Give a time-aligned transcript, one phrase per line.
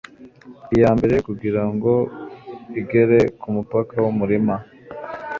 [0.73, 1.91] iyambere kugirango
[2.79, 4.55] igere kumupaka wumurima